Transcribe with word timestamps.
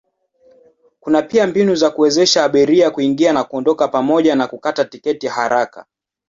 Kuna 0.99 1.21
pia 1.21 1.47
mbinu 1.47 1.75
za 1.75 1.89
kuwezesha 1.91 2.43
abiria 2.43 2.91
kuingia 2.91 3.33
na 3.33 3.43
kuondoka 3.43 3.87
pamoja 3.87 4.35
na 4.35 4.47
kukata 4.47 4.85
tiketi 4.85 5.27
haraka. 5.27 5.85